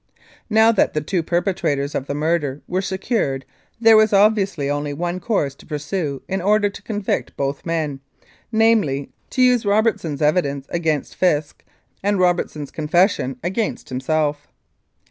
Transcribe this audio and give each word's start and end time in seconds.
Now 0.49 0.71
that 0.71 0.93
the 0.95 1.01
two 1.01 1.21
perpetrators 1.21 1.93
of 1.93 2.07
the 2.07 2.15
murder 2.15 2.63
were 2.67 2.81
secured 2.81 3.45
there 3.79 3.95
was 3.95 4.13
obviously 4.13 4.67
only 4.67 4.93
one 4.93 5.19
course 5.19 5.53
to 5.53 5.65
pursue 5.67 6.23
in 6.27 6.41
order 6.41 6.71
to 6.71 6.81
convict 6.81 7.37
both 7.37 7.67
men, 7.67 7.99
namely, 8.51 9.11
to 9.29 9.43
use 9.43 9.63
Robert 9.63 9.99
son's 9.99 10.19
evidence 10.23 10.65
against 10.69 11.13
Fisk 11.15 11.63
and 12.01 12.17
Robertson's 12.17 12.71
confession 12.71 13.37
against 13.43 13.89
himself. 13.89 14.47